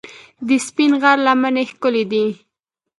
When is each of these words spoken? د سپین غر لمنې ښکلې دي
د 0.47 0.49
سپین 0.67 0.91
غر 1.01 1.17
لمنې 1.25 1.63
ښکلې 1.71 2.03
دي 2.11 2.25